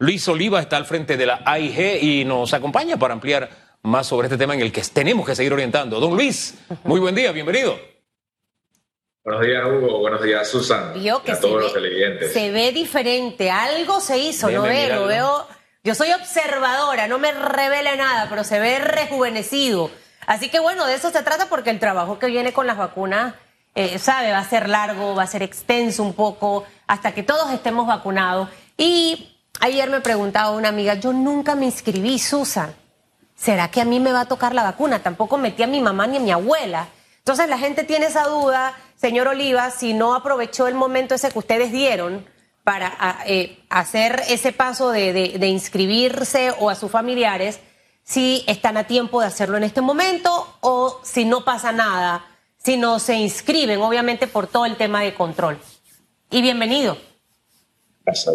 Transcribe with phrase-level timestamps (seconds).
[0.00, 3.50] Luis Oliva está al frente de la AIG y nos acompaña para ampliar
[3.82, 5.98] más sobre este tema en el que tenemos que seguir orientando.
[5.98, 7.76] Don Luis, muy buen día, bienvenido.
[9.24, 9.98] Buenos días, Hugo.
[9.98, 10.94] Buenos días, Susan.
[10.94, 12.32] Vio que a todos los televidentes.
[12.32, 13.50] Se ve diferente.
[13.50, 15.48] Algo se hizo, no veo, lo veo.
[15.82, 19.90] Yo soy observadora, no me revela nada, pero se ve rejuvenecido.
[20.28, 23.34] Así que bueno, de eso se trata porque el trabajo que viene con las vacunas,
[23.74, 27.50] eh, sabe, va a ser largo, va a ser extenso un poco, hasta que todos
[27.52, 28.48] estemos vacunados.
[28.76, 32.74] Y ayer me preguntaba una amiga, yo nunca me inscribí, Susan.
[33.36, 35.02] ¿Será que a mí me va a tocar la vacuna?
[35.02, 36.88] Tampoco metí a mi mamá ni a mi abuela.
[37.18, 41.38] Entonces la gente tiene esa duda, señor Oliva, si no aprovechó el momento ese que
[41.38, 42.26] ustedes dieron
[42.64, 47.60] para eh, hacer ese paso de, de, inscribirse o a sus familiares,
[48.02, 52.24] si están a tiempo de hacerlo en este momento o si no pasa nada,
[52.56, 55.58] si no se inscriben, obviamente por todo el tema de control.
[56.30, 56.98] Y bienvenido.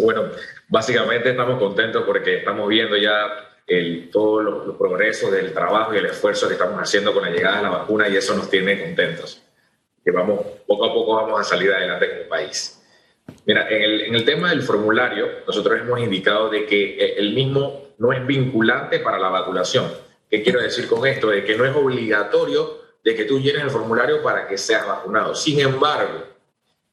[0.02, 0.30] Bueno,
[0.68, 6.06] básicamente estamos contentos porque estamos viendo ya el, todos los, progresos del trabajo y el
[6.06, 9.42] esfuerzo que estamos haciendo con la llegada de la vacuna y eso nos tiene contentos.
[10.04, 12.82] Que vamos, poco a poco vamos a salir adelante como país.
[13.46, 18.12] Mira, en el, tema del formulario, nosotros hemos indicado de que eh, el mismo no
[18.12, 19.92] es vinculante para la vacunación.
[20.30, 21.30] ¿Qué quiero decir con esto?
[21.30, 25.36] De que no es obligatorio de que tú llenes el formulario para que seas vacunado.
[25.36, 26.24] Sin embargo,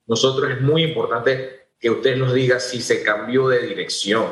[0.07, 4.27] nosotros es muy importante que usted nos diga si se cambió de dirección.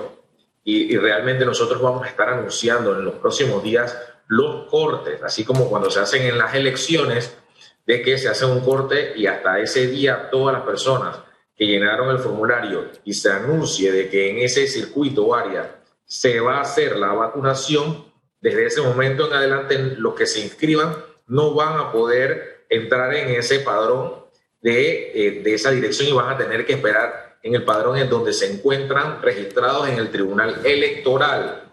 [0.63, 5.71] Y, realmente nosotros vamos a estar anunciando en los próximos días los cortes, así como
[5.71, 7.39] cuando se hacen en las elecciones,
[7.87, 11.17] de que se hace un corte y hasta ese día todas las personas
[11.57, 16.39] que llenaron el formulario y se anuncie de que en ese circuito o área se
[16.41, 18.05] va a hacer la vacunación,
[18.43, 23.31] desde ese momento en adelante los que se inscriban no van a poder entrar en
[23.31, 24.27] ese padrón
[24.61, 28.11] de, eh, de esa dirección y van a tener que esperar en el padrón en
[28.11, 31.73] donde se encuentran registrados en el Tribunal Electoral.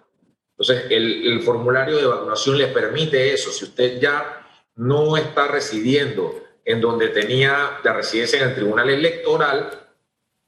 [0.51, 3.51] Entonces, el, el formulario de vacunación les permite eso.
[3.51, 9.69] Si usted ya no está residiendo en donde tenía la residencia en el Tribunal Electoral,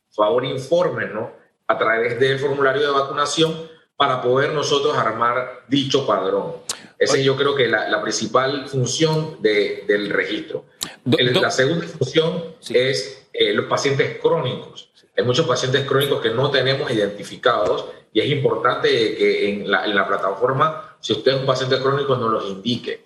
[0.09, 1.29] favor infórmenos
[1.67, 6.53] a través del formulario de vacunación para poder nosotros armar dicho padrón.
[6.97, 10.65] Esa yo creo que la, la principal función de, del registro.
[11.05, 14.89] la segunda función es eh, los pacientes crónicos.
[15.17, 19.95] Hay muchos pacientes crónicos que no tenemos identificados y es importante que en la, en
[19.95, 23.01] la plataforma, si usted es un paciente crónico, nos los indique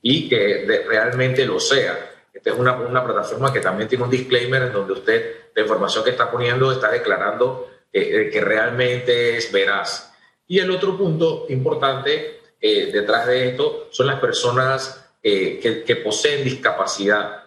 [0.00, 4.64] y que realmente lo sea esta es una, una, plataforma que también tiene un disclaimer
[4.64, 10.12] en donde usted, la información que está poniendo, está declarando eh, que realmente es veraz.
[10.46, 15.96] Y el otro punto importante eh, detrás de esto son las personas eh, que, que,
[15.96, 17.44] poseen discapacidad,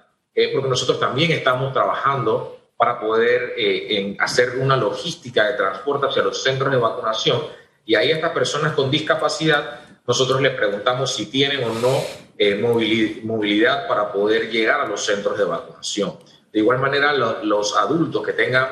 [0.53, 6.41] porque nosotros también estamos trabajando para poder en hacer una logística de transporte hacia los
[6.41, 7.41] centros de vacunación
[7.85, 12.01] y ahí estas personas con discapacidad nosotros les preguntamos si tienen o no
[12.35, 16.17] eh, movilidad para poder llegar a los centros de vacunación.
[16.51, 18.69] De igual manera, los adultos que tengan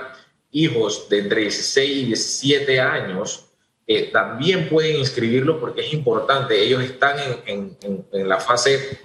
[0.49, 3.49] hijos de entre 16 y 17 años
[3.85, 6.59] eh, también pueden inscribirlo porque es importante.
[6.59, 7.77] Ellos están en,
[8.11, 8.99] en, la fase,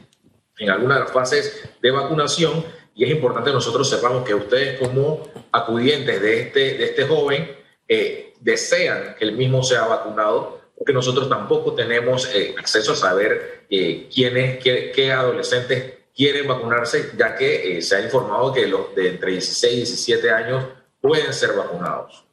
[0.57, 2.65] en alguna de las fases de vacunación
[2.95, 7.51] y es importante nosotros sepamos que ustedes como acudientes de este, de este joven
[7.89, 13.67] eh, desean que el mismo sea vacunado porque nosotros tampoco tenemos eh, acceso a saber
[13.71, 19.33] eh, quiénes, qué, adolescentes quieren vacunarse, ya que se ha informado que los de entre
[19.33, 20.65] 16 y 17 años
[21.01, 22.25] pueden ser vacunados.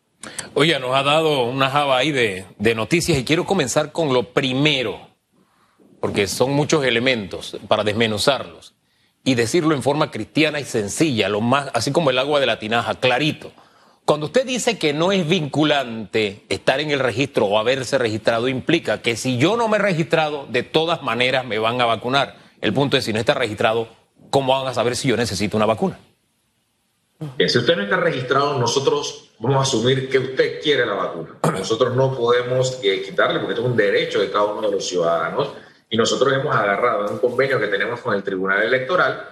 [0.56, 4.24] Oye, nos ha dado una java ahí de, de noticias y quiero comenzar con lo
[4.24, 5.00] primero,
[6.00, 8.74] porque son muchos elementos para desmenuzarlos
[9.24, 12.60] y decirlo en forma cristiana y sencilla, lo más, así como el agua de la
[12.60, 13.52] tinaja, clarito.
[14.06, 19.02] Cuando usted dice que no es vinculante estar en el registro o haberse registrado, implica
[19.02, 22.36] que si yo no me he registrado, de todas maneras me van a vacunar.
[22.60, 23.88] El punto es, si no está registrado,
[24.32, 26.00] ¿cómo van a saber si yo necesito una vacuna?
[27.38, 31.38] Si usted no está registrado, nosotros vamos a asumir que usted quiere la vacuna.
[31.52, 35.50] Nosotros no podemos eh, quitarle porque es un derecho de cada uno de los ciudadanos
[35.90, 39.28] y nosotros hemos agarrado un convenio que tenemos con el Tribunal Electoral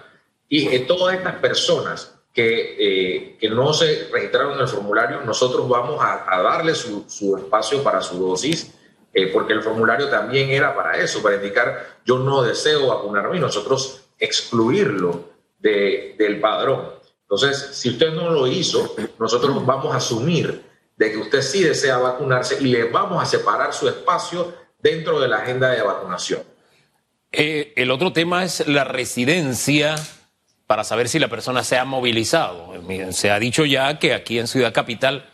[0.48, 5.68] y que todas estas personas que, eh, que, no se registraron en el formulario, nosotros
[5.68, 8.72] vamos a, a darle su, su, espacio para su dosis,
[9.12, 13.40] eh, porque el formulario también era para eso, para indicar yo no deseo vacunarme y
[13.40, 16.90] nosotros excluirlo de, del padrón.
[17.22, 20.62] Entonces, si usted no lo hizo, nosotros vamos a asumir
[20.96, 25.28] de que usted sí desea vacunarse y le vamos a separar su espacio dentro de
[25.28, 26.42] la agenda de vacunación.
[27.32, 29.96] Eh, el otro tema es la residencia
[30.66, 32.74] para saber si la persona se ha movilizado.
[33.10, 35.28] Se ha dicho ya que aquí en Ciudad Capital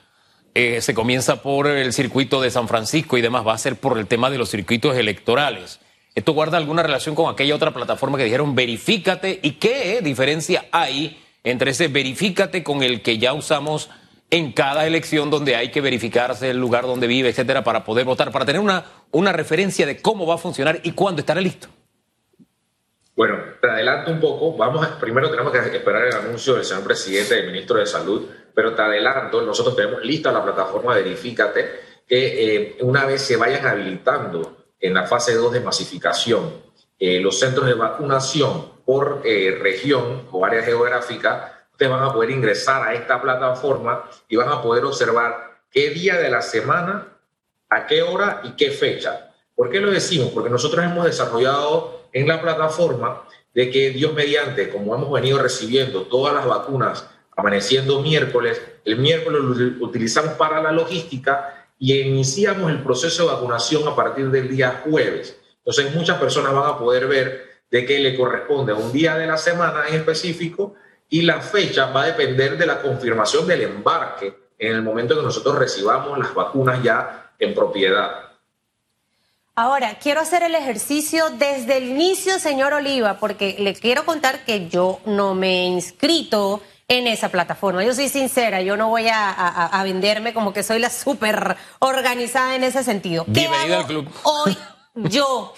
[0.55, 3.99] eh, se comienza por el circuito de San Francisco y demás, va a ser por
[3.99, 5.81] el tema de los circuitos electorales.
[6.15, 9.41] ¿Esto guarda alguna relación con aquella otra plataforma que dijeron verifícate?
[9.43, 13.91] ¿Y qué diferencia hay entre ese verifícate con el que ya usamos
[14.31, 18.31] en cada elección donde hay que verificarse el lugar donde vive, etcétera, para poder votar,
[18.31, 21.69] para tener una, una referencia de cómo va a funcionar y cuándo estará listo?
[23.17, 24.57] Bueno, te adelanto un poco.
[24.57, 28.75] Vamos primero tenemos que esperar el anuncio del señor presidente del ministro de Salud, pero
[28.75, 34.65] te adelanto, nosotros tenemos lista la plataforma Verifícate, que eh, una vez se vayan habilitando
[34.81, 36.65] en la fase 2 de masificación
[36.99, 42.31] eh, los centros de vacunación por eh, región o área geográfica, ustedes van a poder
[42.31, 47.09] ingresar a esta plataforma y van a poder observar qué día de la semana,
[47.69, 49.34] a qué hora y qué fecha.
[49.55, 50.31] ¿Por qué lo decimos?
[50.31, 53.23] Porque nosotros hemos desarrollado en la plataforma
[53.55, 59.41] de que Dios mediante, como hemos venido recibiendo todas las vacunas amaneciendo miércoles, el miércoles
[59.43, 64.83] lo utilizamos para la logística y iniciamos el proceso de vacunación a partir del día
[64.85, 65.39] jueves.
[65.59, 69.27] Entonces muchas personas van a poder ver de qué le corresponde a un día de
[69.27, 70.75] la semana en específico
[71.09, 75.23] y la fecha va a depender de la confirmación del embarque en el momento que
[75.23, 78.24] nosotros recibamos las vacunas ya en propiedad.
[79.57, 84.69] Ahora, quiero hacer el ejercicio desde el inicio, señor Oliva, porque le quiero contar que
[84.69, 87.85] yo no me he inscrito en esa plataforma.
[87.85, 92.65] Yo soy sincera, yo no voy a, venderme como que soy la súper organizada en
[92.65, 93.25] ese sentido.
[93.29, 94.09] Bienvenido al club.
[94.25, 94.59] Hoy
[94.97, 95.55] yo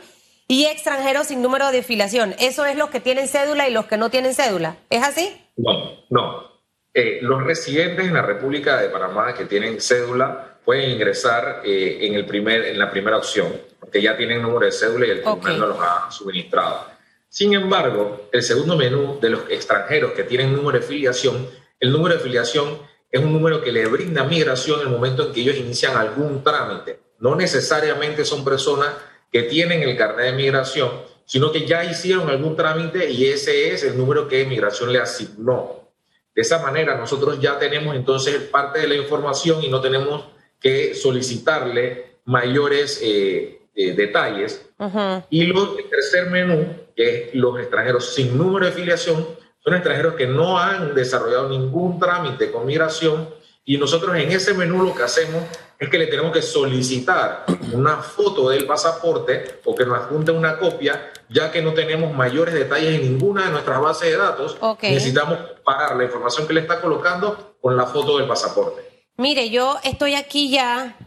[0.46, 2.37] y extranjeros sin número de filiación.
[2.38, 4.76] Eso es los que tienen cédula y los que no tienen cédula.
[4.91, 5.37] ¿Es así?
[5.62, 6.50] No, no.
[6.92, 12.14] Eh, los residentes en la República de Panamá que tienen cédula pueden ingresar eh, en,
[12.14, 15.58] el primer, en la primera opción, porque ya tienen número de cédula y el tribunal
[15.58, 16.86] no los ha suministrado.
[17.28, 21.48] Sin embargo, el segundo menú de los extranjeros que tienen número de filiación,
[21.78, 22.78] el número de filiación
[23.10, 26.42] es un número que le brinda migración en el momento en que ellos inician algún
[26.42, 27.00] trámite.
[27.20, 28.88] No necesariamente son personas
[29.30, 30.90] que tienen el carnet de migración,
[31.31, 35.88] sino que ya hicieron algún trámite y ese es el número que migración le asignó.
[36.35, 40.25] De esa manera nosotros ya tenemos entonces parte de la información y no tenemos
[40.59, 44.69] que solicitarle mayores eh, eh, detalles.
[45.31, 46.67] Y lo, el tercer menú,
[46.97, 49.25] que es los extranjeros sin número de filiación,
[49.62, 53.29] son extranjeros que no han desarrollado ningún trámite con migración
[53.65, 55.44] y nosotros en ese menú lo que hacemos
[55.81, 60.59] es que le tenemos que solicitar una foto del pasaporte o que nos adjunte una
[60.59, 64.59] copia, ya que no tenemos mayores detalles en ninguna de nuestras bases de datos.
[64.82, 69.06] Necesitamos pagar la información que le está colocando con la foto del pasaporte.
[69.17, 70.99] Mire, yo estoy aquí ya,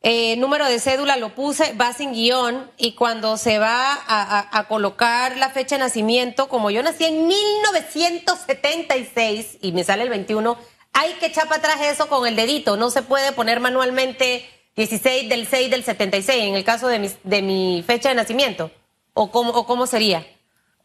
[0.00, 4.68] eh, número de cédula lo puse, va sin guion, y cuando se va a, a
[4.68, 10.56] colocar la fecha de nacimiento, como yo nací en 1976 y me sale el 21,
[10.92, 14.44] hay que echar para atrás eso con el dedito, no se puede poner manualmente
[14.76, 18.70] 16 del 6 del 76 en el caso de mi, de mi fecha de nacimiento.
[19.12, 20.24] ¿O cómo, o cómo sería?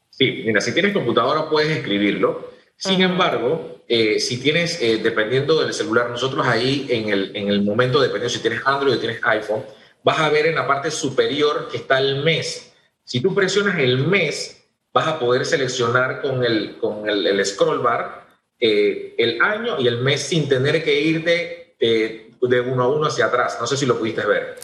[0.09, 2.51] Sí, mira, si tienes computadora puedes escribirlo.
[2.75, 7.61] Sin embargo, eh, si tienes, eh, dependiendo del celular, nosotros ahí en el, en el
[7.61, 9.63] momento, dependiendo si tienes Android o tienes iPhone,
[10.03, 12.73] vas a ver en la parte superior que está el mes.
[13.03, 17.79] Si tú presionas el mes, vas a poder seleccionar con el, con el, el scroll
[17.79, 18.22] bar
[18.65, 23.07] eh, el año y el mes sin tener que irte eh, de uno a uno
[23.07, 23.57] hacia atrás.
[23.59, 24.55] No sé si lo pudiste ver.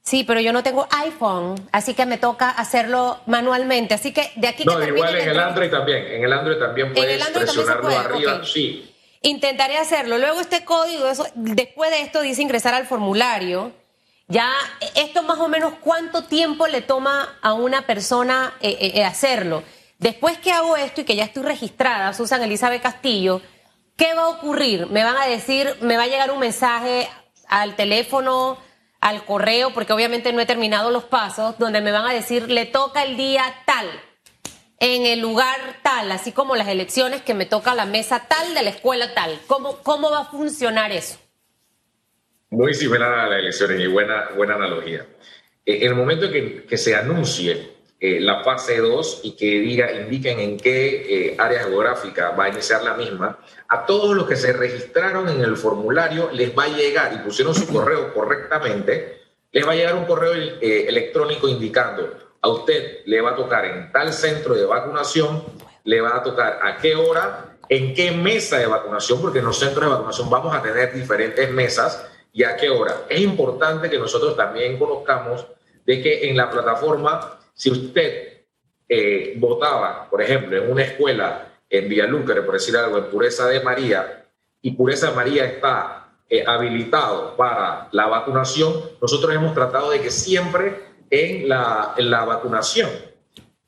[0.00, 3.94] Sí, pero yo no tengo iPhone, así que me toca hacerlo manualmente.
[3.94, 6.06] Así que de aquí no, igual en el Android también.
[6.06, 8.44] En el Android también puedes presionarlo arriba.
[8.44, 8.94] Sí.
[9.22, 10.18] Intentaré hacerlo.
[10.18, 13.72] Luego este código, eso, después de esto dice ingresar al formulario.
[14.28, 14.52] Ya,
[14.94, 19.64] esto más o menos cuánto tiempo le toma a una persona eh, hacerlo.
[19.98, 23.42] Después que hago esto y que ya estoy registrada, Susan Elizabeth Castillo,
[23.96, 24.86] ¿qué va a ocurrir?
[24.86, 27.08] Me van a decir, me va a llegar un mensaje
[27.48, 28.58] al teléfono,
[29.00, 32.64] al correo, porque obviamente no he terminado los pasos, donde me van a decir, le
[32.64, 33.86] toca el día tal,
[34.78, 38.62] en el lugar tal, así como las elecciones que me toca la mesa tal de
[38.62, 39.40] la escuela tal.
[39.48, 41.18] ¿Cómo, cómo va a funcionar eso?
[42.50, 45.04] Muy similar a las elecciones y buena, buena analogía.
[45.66, 50.56] En el momento que se anuncie eh, la fase 2 y que diga, indiquen en
[50.56, 53.38] qué eh, área geográfica va a iniciar la misma,
[53.68, 57.54] a todos los que se registraron en el formulario les va a llegar y pusieron
[57.54, 63.20] su correo correctamente, les va a llegar un correo eh, electrónico indicando a usted le
[63.20, 65.42] va a tocar en tal centro de vacunación,
[65.84, 69.58] le va a tocar a qué hora, en qué mesa de vacunación, porque en los
[69.58, 72.94] centros de vacunación vamos a tener diferentes mesas y a qué hora.
[73.08, 75.46] Es importante que nosotros también conozcamos
[75.84, 78.44] de que en la plataforma, si usted
[78.88, 83.60] eh, votaba, por ejemplo, en una escuela en Villalucre, por decir algo, en Pureza de
[83.60, 84.26] María,
[84.62, 88.72] y Pureza de María está eh, habilitado para la vacunación,
[89.02, 92.90] nosotros hemos tratado de que siempre en la, en la vacunación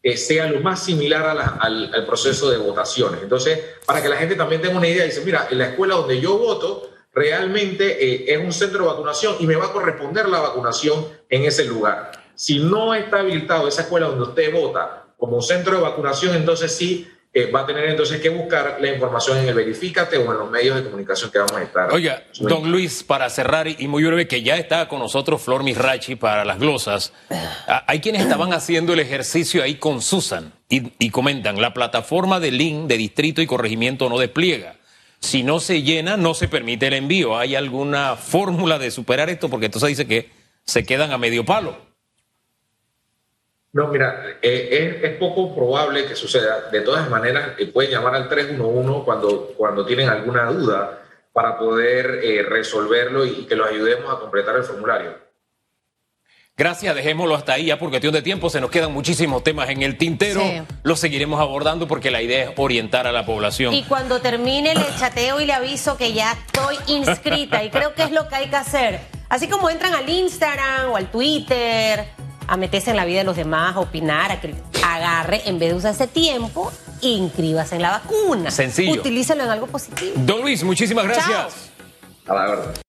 [0.04, 1.26] eh, sea lo más similar
[1.60, 3.20] al, al, proceso de votaciones.
[3.24, 6.20] Entonces, para que la gente también tenga una idea, dice, mira, en la escuela donde
[6.20, 10.38] yo voto, realmente eh, es un centro de vacunación y me va a corresponder la
[10.38, 12.19] vacunación en ese lugar.
[12.40, 16.74] Si no está habilitado esa escuela donde usted vota como un centro de vacunación, entonces
[16.74, 20.38] sí eh, va a tener entonces que buscar la información en el Verifícate o en
[20.38, 21.92] los medios de comunicación que vamos a estar.
[21.92, 26.14] Oiga, don Luis, para cerrar y muy breve, que ya está con nosotros Flor Misrachi
[26.16, 27.12] para las glosas,
[27.86, 32.52] hay quienes estaban haciendo el ejercicio ahí con Susan y, y comentan, la plataforma de
[32.52, 34.76] link de distrito y corregimiento no despliega.
[35.18, 37.36] Si no se llena, no se permite el envío.
[37.36, 39.50] ¿Hay alguna fórmula de superar esto?
[39.50, 40.30] Porque entonces dice que
[40.64, 41.89] se quedan a medio palo.
[43.72, 46.70] No, mira, eh, es, poco probable que suceda.
[46.72, 52.20] De todas maneras, eh, pueden llamar al 311 cuando, cuando tienen alguna duda para poder
[52.24, 55.14] eh, resolverlo y, que los ayudemos a completar el formulario.
[56.56, 58.50] Gracias, dejémoslo hasta ahí ya por cuestión de tiempo.
[58.50, 60.42] Se nos quedan muchísimos temas en el tintero.
[60.82, 63.72] Los seguiremos abordando porque la idea es orientar a la población.
[63.72, 68.02] Y cuando termine le chateo y le aviso que ya estoy inscrita y creo que
[68.02, 69.00] es lo que hay que hacer.
[69.30, 72.08] Así como entran al Instagram o al Twitter
[72.50, 75.76] a meterse en la vida de los demás, a opinar, a agarre, en vez de
[75.76, 78.50] usar ese tiempo, inscríbase en la vacuna.
[78.50, 78.92] Sencillo.
[78.92, 80.14] Utilícelo en algo positivo.
[80.16, 81.70] Don Luis, muchísimas gracias.
[82.26, 82.74] A la verdad.